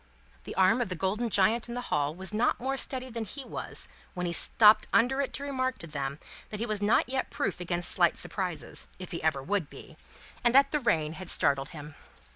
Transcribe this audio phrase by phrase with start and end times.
[0.45, 3.45] The arm of the golden giant in the hall was not more steady than he
[3.45, 6.17] was, when he stopped under it to remark to them
[6.49, 9.97] that he was not yet proof against slight surprises (if he ever would be),
[10.43, 11.93] and that the rain had startled him.